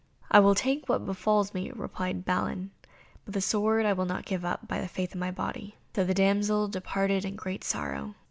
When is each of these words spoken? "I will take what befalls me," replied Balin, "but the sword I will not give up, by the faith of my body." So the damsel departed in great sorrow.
"I 0.31 0.39
will 0.39 0.55
take 0.55 0.89
what 0.89 1.05
befalls 1.05 1.53
me," 1.53 1.71
replied 1.75 2.25
Balin, 2.25 2.71
"but 3.23 3.35
the 3.35 3.39
sword 3.39 3.85
I 3.85 3.93
will 3.93 4.07
not 4.07 4.25
give 4.25 4.43
up, 4.43 4.67
by 4.67 4.81
the 4.81 4.87
faith 4.87 5.13
of 5.13 5.19
my 5.19 5.29
body." 5.29 5.75
So 5.95 6.03
the 6.03 6.15
damsel 6.15 6.67
departed 6.69 7.23
in 7.23 7.35
great 7.35 7.63
sorrow. 7.63 8.15